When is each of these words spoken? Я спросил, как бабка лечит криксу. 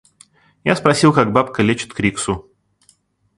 Я 0.63 0.75
спросил, 0.75 1.13
как 1.13 1.31
бабка 1.31 1.61
лечит 1.61 1.93
криксу. 1.93 2.51